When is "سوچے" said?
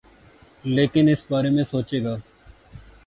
1.71-2.03